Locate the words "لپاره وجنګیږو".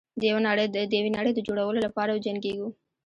1.85-2.67